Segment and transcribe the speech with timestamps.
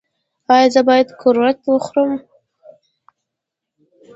[0.53, 2.11] ایا زه باید قروت وخورم؟